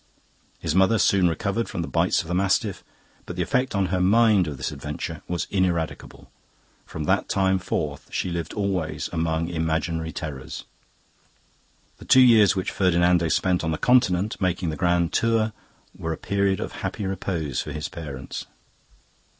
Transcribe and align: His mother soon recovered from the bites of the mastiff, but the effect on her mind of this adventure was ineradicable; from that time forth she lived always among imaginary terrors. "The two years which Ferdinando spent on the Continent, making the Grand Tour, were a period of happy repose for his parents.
His 0.57 0.73
mother 0.73 0.97
soon 0.97 1.29
recovered 1.29 1.69
from 1.69 1.83
the 1.83 1.87
bites 1.87 2.23
of 2.23 2.27
the 2.27 2.33
mastiff, 2.33 2.83
but 3.27 3.35
the 3.35 3.43
effect 3.43 3.75
on 3.75 3.85
her 3.93 3.99
mind 4.01 4.47
of 4.47 4.57
this 4.57 4.71
adventure 4.71 5.21
was 5.27 5.45
ineradicable; 5.51 6.31
from 6.87 7.03
that 7.03 7.29
time 7.29 7.59
forth 7.59 8.09
she 8.11 8.31
lived 8.31 8.51
always 8.53 9.11
among 9.13 9.47
imaginary 9.49 10.11
terrors. 10.11 10.63
"The 11.99 12.05
two 12.05 12.19
years 12.21 12.55
which 12.55 12.71
Ferdinando 12.71 13.27
spent 13.29 13.63
on 13.63 13.69
the 13.69 13.77
Continent, 13.77 14.41
making 14.41 14.71
the 14.71 14.75
Grand 14.75 15.13
Tour, 15.13 15.53
were 15.95 16.13
a 16.13 16.17
period 16.17 16.59
of 16.59 16.71
happy 16.81 17.05
repose 17.05 17.61
for 17.61 17.71
his 17.71 17.87
parents. 17.87 18.47